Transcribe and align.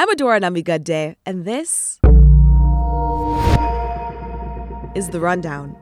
I'm 0.00 0.08
Adora 0.10 0.40
Namigadde, 0.40 1.16
and 1.26 1.44
this 1.44 1.98
is 4.94 5.08
The 5.08 5.18
Rundown. 5.18 5.76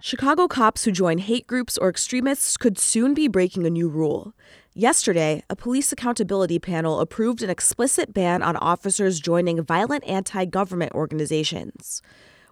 Chicago 0.00 0.48
cops 0.48 0.82
who 0.82 0.90
join 0.90 1.18
hate 1.18 1.46
groups 1.46 1.78
or 1.78 1.88
extremists 1.88 2.56
could 2.56 2.76
soon 2.76 3.14
be 3.14 3.28
breaking 3.28 3.64
a 3.64 3.70
new 3.70 3.88
rule. 3.88 4.34
Yesterday, 4.74 5.44
a 5.48 5.54
police 5.54 5.92
accountability 5.92 6.58
panel 6.58 6.98
approved 6.98 7.40
an 7.40 7.48
explicit 7.48 8.12
ban 8.12 8.42
on 8.42 8.56
officers 8.56 9.20
joining 9.20 9.62
violent 9.62 10.02
anti 10.08 10.44
government 10.44 10.92
organizations. 10.92 12.02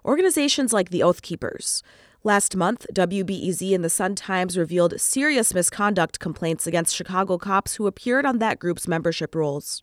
Organizations 0.05 0.73
like 0.73 0.91
the 0.91 1.03
Oath 1.03 1.23
Keepers. 1.23 1.83
Last 2.23 2.55
month, 2.55 2.87
WBEZ 2.95 3.75
and 3.75 3.83
the 3.83 3.91
Sun 3.91 4.15
Times 4.15 4.57
revealed 4.57 5.01
serious 5.01 5.55
misconduct 5.55 6.21
complaints 6.21 6.69
against 6.69 6.95
Chicago 6.95 7.37
cops 7.37 7.75
who 7.75 7.89
appeared 7.89 8.25
on 8.25 8.39
that 8.39 8.61
group's 8.61 8.87
membership 8.87 9.35
rolls. 9.35 9.83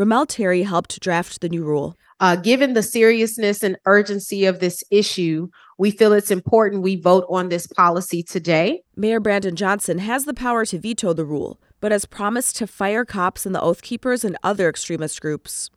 Remel 0.00 0.26
Terry 0.26 0.62
helped 0.62 0.98
draft 1.00 1.42
the 1.42 1.50
new 1.50 1.62
rule. 1.62 1.94
Uh, 2.20 2.34
given 2.34 2.72
the 2.72 2.82
seriousness 2.82 3.62
and 3.62 3.76
urgency 3.84 4.46
of 4.46 4.58
this 4.58 4.82
issue, 4.90 5.48
we 5.76 5.90
feel 5.90 6.14
it's 6.14 6.30
important 6.30 6.82
we 6.82 6.96
vote 6.96 7.26
on 7.28 7.50
this 7.50 7.66
policy 7.66 8.22
today. 8.22 8.80
Mayor 8.96 9.20
Brandon 9.20 9.54
Johnson 9.54 9.98
has 9.98 10.24
the 10.24 10.32
power 10.32 10.64
to 10.64 10.78
veto 10.78 11.12
the 11.12 11.26
rule, 11.26 11.60
but 11.80 11.92
has 11.92 12.06
promised 12.06 12.56
to 12.56 12.66
fire 12.66 13.04
cops 13.04 13.44
and 13.44 13.54
the 13.54 13.60
Oath 13.60 13.82
Keepers 13.82 14.24
and 14.24 14.38
other 14.42 14.70
extremist 14.70 15.20
groups. 15.20 15.68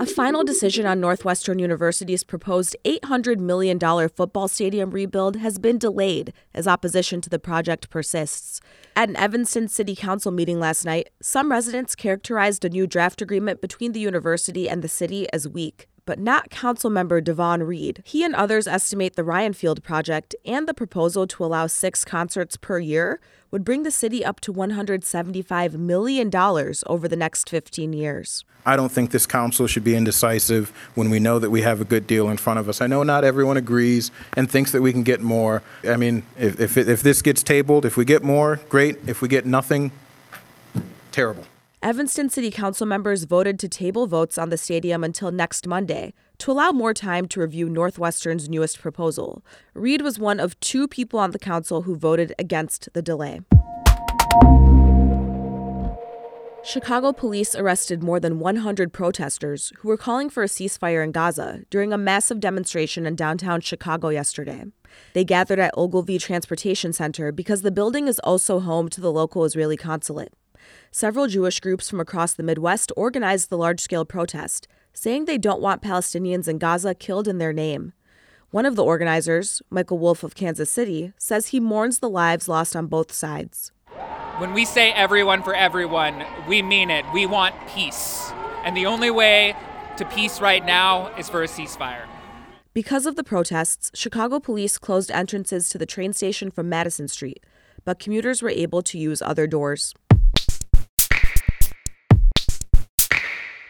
A 0.00 0.06
final 0.06 0.44
decision 0.44 0.86
on 0.86 1.00
Northwestern 1.00 1.58
University's 1.58 2.22
proposed 2.22 2.76
$800 2.84 3.38
million 3.38 3.78
football 4.08 4.46
stadium 4.46 4.90
rebuild 4.90 5.36
has 5.36 5.58
been 5.58 5.78
delayed 5.78 6.32
as 6.54 6.68
opposition 6.68 7.20
to 7.20 7.28
the 7.28 7.38
project 7.38 7.90
persists. 7.90 8.60
At 8.94 9.08
an 9.08 9.16
Evanston 9.16 9.68
City 9.68 9.96
Council 9.96 10.30
meeting 10.30 10.60
last 10.60 10.84
night, 10.84 11.10
some 11.20 11.50
residents 11.50 11.96
characterized 11.96 12.64
a 12.64 12.68
new 12.68 12.86
draft 12.86 13.20
agreement 13.20 13.60
between 13.60 13.92
the 13.92 14.00
university 14.00 14.68
and 14.68 14.82
the 14.82 14.88
city 14.88 15.26
as 15.32 15.48
weak 15.48 15.88
but 16.08 16.18
not 16.18 16.48
Councilmember 16.48 17.22
Devon 17.22 17.64
Reid. 17.64 18.02
He 18.02 18.24
and 18.24 18.34
others 18.34 18.66
estimate 18.66 19.14
the 19.14 19.22
Ryan 19.22 19.52
Field 19.52 19.84
project 19.84 20.34
and 20.42 20.66
the 20.66 20.72
proposal 20.72 21.26
to 21.26 21.44
allow 21.44 21.66
six 21.66 22.02
concerts 22.02 22.56
per 22.56 22.78
year 22.78 23.20
would 23.50 23.62
bring 23.62 23.82
the 23.82 23.90
city 23.90 24.24
up 24.24 24.40
to 24.40 24.50
$175 24.50 25.74
million 25.74 26.34
over 26.86 27.08
the 27.08 27.14
next 27.14 27.50
15 27.50 27.92
years. 27.92 28.46
I 28.64 28.74
don't 28.74 28.90
think 28.90 29.10
this 29.10 29.26
council 29.26 29.66
should 29.66 29.84
be 29.84 29.94
indecisive 29.94 30.70
when 30.94 31.10
we 31.10 31.20
know 31.20 31.38
that 31.38 31.50
we 31.50 31.60
have 31.60 31.82
a 31.82 31.84
good 31.84 32.06
deal 32.06 32.30
in 32.30 32.38
front 32.38 32.58
of 32.58 32.70
us. 32.70 32.80
I 32.80 32.86
know 32.86 33.02
not 33.02 33.22
everyone 33.22 33.58
agrees 33.58 34.10
and 34.34 34.50
thinks 34.50 34.72
that 34.72 34.80
we 34.80 34.92
can 34.92 35.02
get 35.02 35.20
more. 35.20 35.62
I 35.86 35.98
mean, 35.98 36.22
if, 36.38 36.58
if, 36.58 36.78
if 36.78 37.02
this 37.02 37.20
gets 37.20 37.42
tabled, 37.42 37.84
if 37.84 37.98
we 37.98 38.06
get 38.06 38.22
more, 38.22 38.60
great. 38.70 38.96
If 39.06 39.20
we 39.20 39.28
get 39.28 39.44
nothing, 39.44 39.92
terrible. 41.12 41.44
Evanston 41.80 42.28
City 42.28 42.50
Council 42.50 42.88
members 42.88 43.22
voted 43.22 43.56
to 43.60 43.68
table 43.68 44.08
votes 44.08 44.36
on 44.36 44.48
the 44.48 44.58
stadium 44.58 45.04
until 45.04 45.30
next 45.30 45.64
Monday 45.64 46.12
to 46.38 46.50
allow 46.50 46.72
more 46.72 46.92
time 46.92 47.28
to 47.28 47.40
review 47.40 47.68
Northwestern's 47.68 48.48
newest 48.48 48.80
proposal. 48.80 49.44
Reid 49.74 50.02
was 50.02 50.18
one 50.18 50.40
of 50.40 50.58
two 50.58 50.88
people 50.88 51.20
on 51.20 51.30
the 51.30 51.38
council 51.38 51.82
who 51.82 51.94
voted 51.94 52.34
against 52.36 52.88
the 52.94 53.02
delay. 53.02 53.42
Chicago 56.64 57.12
police 57.12 57.54
arrested 57.54 58.02
more 58.02 58.18
than 58.18 58.40
100 58.40 58.92
protesters 58.92 59.72
who 59.78 59.86
were 59.86 59.96
calling 59.96 60.28
for 60.28 60.42
a 60.42 60.48
ceasefire 60.48 61.04
in 61.04 61.12
Gaza 61.12 61.60
during 61.70 61.92
a 61.92 61.98
massive 61.98 62.40
demonstration 62.40 63.06
in 63.06 63.14
downtown 63.14 63.60
Chicago 63.60 64.08
yesterday. 64.08 64.64
They 65.12 65.24
gathered 65.24 65.60
at 65.60 65.72
Ogilvie 65.76 66.18
Transportation 66.18 66.92
Center 66.92 67.30
because 67.30 67.62
the 67.62 67.70
building 67.70 68.08
is 68.08 68.18
also 68.18 68.58
home 68.58 68.88
to 68.88 69.00
the 69.00 69.12
local 69.12 69.44
Israeli 69.44 69.76
consulate. 69.76 70.32
Several 70.90 71.26
Jewish 71.26 71.60
groups 71.60 71.88
from 71.88 72.00
across 72.00 72.32
the 72.32 72.42
Midwest 72.42 72.92
organized 72.96 73.50
the 73.50 73.58
large 73.58 73.80
scale 73.80 74.04
protest, 74.04 74.68
saying 74.92 75.24
they 75.24 75.38
don't 75.38 75.60
want 75.60 75.82
Palestinians 75.82 76.48
in 76.48 76.58
Gaza 76.58 76.94
killed 76.94 77.28
in 77.28 77.38
their 77.38 77.52
name. 77.52 77.92
One 78.50 78.64
of 78.64 78.76
the 78.76 78.84
organizers, 78.84 79.60
Michael 79.68 79.98
Wolf 79.98 80.22
of 80.22 80.34
Kansas 80.34 80.70
City, 80.70 81.12
says 81.18 81.48
he 81.48 81.60
mourns 81.60 81.98
the 81.98 82.08
lives 82.08 82.48
lost 82.48 82.74
on 82.74 82.86
both 82.86 83.12
sides. 83.12 83.72
When 84.38 84.54
we 84.54 84.64
say 84.64 84.92
everyone 84.92 85.42
for 85.42 85.54
everyone, 85.54 86.24
we 86.46 86.62
mean 86.62 86.90
it. 86.90 87.04
We 87.12 87.26
want 87.26 87.54
peace. 87.68 88.32
And 88.64 88.76
the 88.76 88.86
only 88.86 89.10
way 89.10 89.54
to 89.98 90.04
peace 90.04 90.40
right 90.40 90.64
now 90.64 91.14
is 91.16 91.28
for 91.28 91.42
a 91.42 91.46
ceasefire. 91.46 92.06
Because 92.72 93.06
of 93.06 93.16
the 93.16 93.24
protests, 93.24 93.90
Chicago 93.94 94.38
police 94.38 94.78
closed 94.78 95.10
entrances 95.10 95.68
to 95.70 95.78
the 95.78 95.86
train 95.86 96.12
station 96.12 96.50
from 96.50 96.68
Madison 96.68 97.08
Street, 97.08 97.44
but 97.84 97.98
commuters 97.98 98.40
were 98.40 98.50
able 98.50 98.82
to 98.82 98.96
use 98.96 99.20
other 99.20 99.46
doors. 99.46 99.92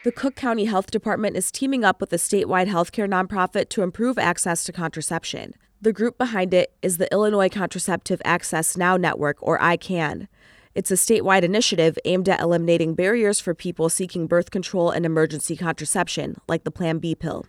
The 0.09 0.13
Cook 0.13 0.37
County 0.37 0.65
Health 0.65 0.91
Department 0.91 1.37
is 1.37 1.53
teaming 1.53 1.85
up 1.85 2.01
with 2.01 2.15
a 2.15 2.17
statewide 2.17 2.67
healthcare 2.67 3.07
nonprofit 3.07 3.69
to 3.69 3.83
improve 3.83 4.17
access 4.17 4.65
to 4.65 4.73
contraception. 4.73 5.53
The 5.83 5.93
group 5.93 6.17
behind 6.17 6.55
it 6.55 6.73
is 6.81 6.97
the 6.97 7.13
Illinois 7.13 7.51
Contraceptive 7.51 8.23
Access 8.25 8.75
Now 8.75 8.97
Network, 8.97 9.37
or 9.43 9.59
ICAN. 9.59 10.29
It's 10.75 10.91
a 10.91 10.95
statewide 10.95 11.43
initiative 11.43 11.99
aimed 12.07 12.27
at 12.27 12.41
eliminating 12.41 12.95
barriers 12.95 13.39
for 13.39 13.53
people 13.53 13.91
seeking 13.91 14.27
birth 14.27 14.51
control 14.51 14.91
and 14.91 15.05
emergency 15.05 15.57
contraception, 15.59 16.37
like 16.49 16.65
the 16.65 16.71
Plan 16.71 17.01
B 17.01 17.15
pill. 17.15 17.45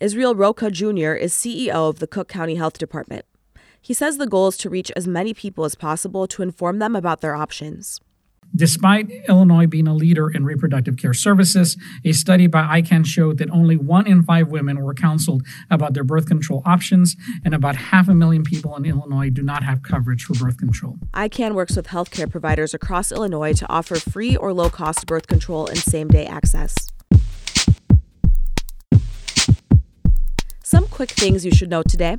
Israel 0.00 0.34
Rocha 0.34 0.72
Jr. 0.72 1.12
is 1.12 1.32
CEO 1.32 1.90
of 1.90 2.00
the 2.00 2.08
Cook 2.08 2.26
County 2.26 2.56
Health 2.56 2.76
Department. 2.76 3.24
He 3.80 3.94
says 3.94 4.18
the 4.18 4.26
goal 4.26 4.48
is 4.48 4.56
to 4.56 4.68
reach 4.68 4.90
as 4.96 5.06
many 5.06 5.32
people 5.32 5.64
as 5.64 5.76
possible 5.76 6.26
to 6.26 6.42
inform 6.42 6.80
them 6.80 6.96
about 6.96 7.20
their 7.20 7.36
options. 7.36 8.00
Despite 8.56 9.10
Illinois 9.28 9.66
being 9.66 9.88
a 9.88 9.94
leader 9.94 10.30
in 10.30 10.44
reproductive 10.44 10.96
care 10.96 11.14
services, 11.14 11.76
a 12.04 12.12
study 12.12 12.46
by 12.46 12.80
ICAN 12.80 13.04
showed 13.04 13.38
that 13.38 13.50
only 13.50 13.76
one 13.76 14.06
in 14.06 14.22
five 14.22 14.48
women 14.48 14.80
were 14.80 14.94
counseled 14.94 15.42
about 15.70 15.94
their 15.94 16.04
birth 16.04 16.26
control 16.26 16.62
options, 16.64 17.16
and 17.44 17.54
about 17.54 17.76
half 17.76 18.08
a 18.08 18.14
million 18.14 18.44
people 18.44 18.76
in 18.76 18.84
Illinois 18.84 19.30
do 19.30 19.42
not 19.42 19.62
have 19.62 19.82
coverage 19.82 20.24
for 20.24 20.34
birth 20.34 20.56
control. 20.56 20.98
ICAN 21.14 21.54
works 21.54 21.76
with 21.76 21.88
healthcare 21.88 22.30
providers 22.30 22.74
across 22.74 23.10
Illinois 23.10 23.52
to 23.54 23.68
offer 23.68 23.96
free 23.96 24.36
or 24.36 24.52
low 24.52 24.70
cost 24.70 25.06
birth 25.06 25.26
control 25.26 25.66
and 25.66 25.78
same 25.78 26.08
day 26.08 26.26
access. 26.26 26.74
Some 30.62 30.86
quick 30.86 31.10
things 31.10 31.44
you 31.44 31.52
should 31.52 31.70
know 31.70 31.82
today. 31.82 32.16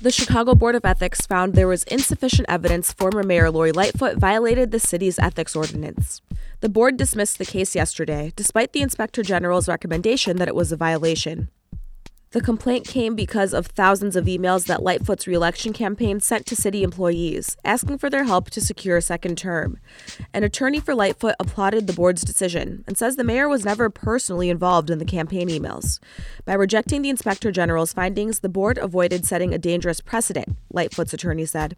The 0.00 0.10
Chicago 0.10 0.54
Board 0.54 0.74
of 0.74 0.84
Ethics 0.84 1.22
found 1.26 1.54
there 1.54 1.68
was 1.68 1.84
insufficient 1.84 2.46
evidence 2.48 2.92
former 2.92 3.22
Mayor 3.22 3.50
Lori 3.50 3.72
Lightfoot 3.72 4.18
violated 4.18 4.70
the 4.70 4.78
city's 4.78 5.18
ethics 5.18 5.56
ordinance. 5.56 6.20
The 6.60 6.68
board 6.68 6.96
dismissed 6.96 7.38
the 7.38 7.46
case 7.46 7.74
yesterday, 7.74 8.32
despite 8.36 8.72
the 8.72 8.82
Inspector 8.82 9.22
General's 9.22 9.68
recommendation 9.68 10.36
that 10.36 10.48
it 10.48 10.54
was 10.54 10.72
a 10.72 10.76
violation. 10.76 11.48
The 12.34 12.40
complaint 12.40 12.84
came 12.84 13.14
because 13.14 13.54
of 13.54 13.68
thousands 13.68 14.16
of 14.16 14.24
emails 14.24 14.66
that 14.66 14.82
Lightfoot's 14.82 15.28
reelection 15.28 15.72
campaign 15.72 16.18
sent 16.18 16.46
to 16.46 16.56
city 16.56 16.82
employees, 16.82 17.56
asking 17.64 17.98
for 17.98 18.10
their 18.10 18.24
help 18.24 18.50
to 18.50 18.60
secure 18.60 18.96
a 18.96 19.02
second 19.02 19.38
term. 19.38 19.78
An 20.32 20.42
attorney 20.42 20.80
for 20.80 20.96
Lightfoot 20.96 21.36
applauded 21.38 21.86
the 21.86 21.92
board's 21.92 22.22
decision 22.22 22.82
and 22.88 22.98
says 22.98 23.14
the 23.14 23.22
mayor 23.22 23.48
was 23.48 23.64
never 23.64 23.88
personally 23.88 24.50
involved 24.50 24.90
in 24.90 24.98
the 24.98 25.04
campaign 25.04 25.48
emails. 25.48 26.00
By 26.44 26.54
rejecting 26.54 27.02
the 27.02 27.08
inspector 27.08 27.52
general's 27.52 27.92
findings, 27.92 28.40
the 28.40 28.48
board 28.48 28.78
avoided 28.78 29.24
setting 29.24 29.54
a 29.54 29.58
dangerous 29.58 30.00
precedent, 30.00 30.56
Lightfoot's 30.72 31.14
attorney 31.14 31.46
said. 31.46 31.76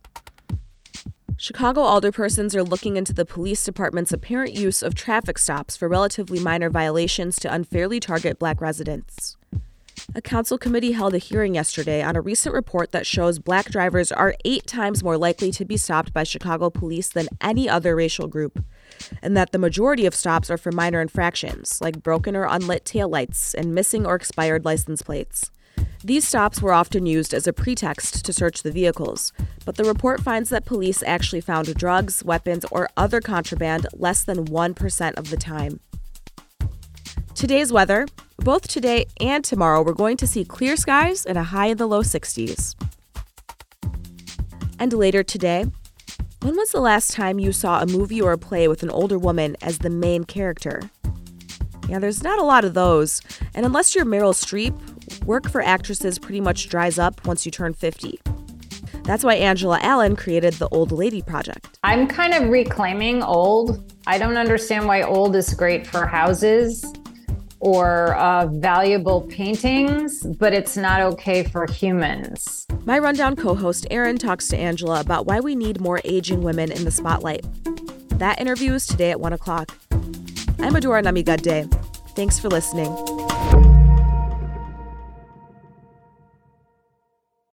Chicago 1.36 1.82
alderpersons 1.82 2.54
are 2.54 2.64
looking 2.64 2.96
into 2.96 3.12
the 3.12 3.26
police 3.26 3.62
department's 3.62 4.10
apparent 4.10 4.54
use 4.54 4.82
of 4.82 4.94
traffic 4.94 5.36
stops 5.36 5.76
for 5.76 5.86
relatively 5.86 6.40
minor 6.40 6.70
violations 6.70 7.38
to 7.40 7.52
unfairly 7.52 8.00
target 8.00 8.38
black 8.38 8.62
residents. 8.62 9.36
A 10.16 10.22
council 10.22 10.56
committee 10.56 10.92
held 10.92 11.12
a 11.12 11.18
hearing 11.18 11.56
yesterday 11.56 12.02
on 12.02 12.16
a 12.16 12.22
recent 12.22 12.54
report 12.54 12.90
that 12.92 13.06
shows 13.06 13.38
black 13.38 13.66
drivers 13.66 14.10
are 14.10 14.34
eight 14.46 14.66
times 14.66 15.04
more 15.04 15.18
likely 15.18 15.50
to 15.50 15.66
be 15.66 15.76
stopped 15.76 16.14
by 16.14 16.22
Chicago 16.22 16.70
police 16.70 17.10
than 17.10 17.28
any 17.42 17.68
other 17.68 17.94
racial 17.94 18.26
group, 18.26 18.64
and 19.20 19.36
that 19.36 19.52
the 19.52 19.58
majority 19.58 20.06
of 20.06 20.14
stops 20.14 20.50
are 20.50 20.56
for 20.56 20.72
minor 20.72 21.02
infractions, 21.02 21.82
like 21.82 22.02
broken 22.02 22.34
or 22.34 22.46
unlit 22.46 22.86
taillights 22.86 23.52
and 23.52 23.74
missing 23.74 24.06
or 24.06 24.14
expired 24.14 24.64
license 24.64 25.02
plates. 25.02 25.50
These 26.02 26.26
stops 26.26 26.62
were 26.62 26.72
often 26.72 27.04
used 27.04 27.34
as 27.34 27.46
a 27.46 27.52
pretext 27.52 28.24
to 28.24 28.32
search 28.32 28.62
the 28.62 28.72
vehicles, 28.72 29.34
but 29.66 29.76
the 29.76 29.84
report 29.84 30.22
finds 30.22 30.48
that 30.48 30.64
police 30.64 31.02
actually 31.02 31.42
found 31.42 31.74
drugs, 31.74 32.24
weapons, 32.24 32.64
or 32.70 32.88
other 32.96 33.20
contraband 33.20 33.86
less 33.92 34.24
than 34.24 34.46
1% 34.46 35.14
of 35.18 35.28
the 35.28 35.36
time. 35.36 35.80
Today's 37.34 37.70
weather 37.70 38.06
both 38.46 38.68
today 38.68 39.04
and 39.20 39.44
tomorrow, 39.44 39.82
we're 39.82 39.92
going 39.92 40.16
to 40.16 40.24
see 40.24 40.44
clear 40.44 40.76
skies 40.76 41.26
and 41.26 41.36
a 41.36 41.42
high 41.42 41.66
in 41.66 41.78
the 41.78 41.86
low 41.88 42.02
60s. 42.02 42.76
And 44.78 44.92
later 44.92 45.24
today, 45.24 45.64
when 46.42 46.54
was 46.54 46.70
the 46.70 46.78
last 46.78 47.10
time 47.12 47.40
you 47.40 47.50
saw 47.50 47.80
a 47.80 47.86
movie 47.86 48.22
or 48.22 48.30
a 48.30 48.38
play 48.38 48.68
with 48.68 48.84
an 48.84 48.90
older 48.90 49.18
woman 49.18 49.56
as 49.62 49.78
the 49.78 49.90
main 49.90 50.22
character? 50.22 50.80
Yeah, 51.88 51.98
there's 51.98 52.22
not 52.22 52.38
a 52.38 52.44
lot 52.44 52.64
of 52.64 52.74
those. 52.74 53.20
And 53.52 53.66
unless 53.66 53.96
you're 53.96 54.04
Meryl 54.04 54.32
Streep, 54.32 55.24
work 55.24 55.50
for 55.50 55.60
actresses 55.60 56.16
pretty 56.16 56.40
much 56.40 56.68
dries 56.68 57.00
up 57.00 57.26
once 57.26 57.46
you 57.46 57.50
turn 57.50 57.74
50. 57.74 58.20
That's 59.02 59.24
why 59.24 59.34
Angela 59.34 59.80
Allen 59.82 60.14
created 60.14 60.54
the 60.54 60.68
Old 60.68 60.92
Lady 60.92 61.20
Project. 61.20 61.80
I'm 61.82 62.06
kind 62.06 62.32
of 62.32 62.48
reclaiming 62.48 63.24
old. 63.24 63.92
I 64.06 64.18
don't 64.18 64.36
understand 64.36 64.86
why 64.86 65.02
old 65.02 65.34
is 65.34 65.52
great 65.52 65.84
for 65.84 66.06
houses 66.06 66.84
or 67.60 68.14
uh, 68.14 68.46
valuable 68.46 69.22
paintings, 69.22 70.22
but 70.22 70.52
it's 70.52 70.76
not 70.76 71.00
okay 71.00 71.44
for 71.44 71.66
humans. 71.66 72.66
My 72.84 72.98
Rundown 72.98 73.36
co 73.36 73.54
host 73.54 73.86
Erin 73.90 74.18
talks 74.18 74.48
to 74.48 74.56
Angela 74.56 75.00
about 75.00 75.26
why 75.26 75.40
we 75.40 75.54
need 75.54 75.80
more 75.80 76.00
aging 76.04 76.42
women 76.42 76.70
in 76.70 76.84
the 76.84 76.90
spotlight. 76.90 77.44
That 78.18 78.40
interview 78.40 78.72
is 78.74 78.86
today 78.86 79.10
at 79.10 79.20
1 79.20 79.32
o'clock. 79.32 79.76
I'm 80.58 80.74
Adora 80.74 81.02
Namigadde. 81.02 81.72
Thanks 82.14 82.38
for 82.38 82.48
listening. 82.48 83.15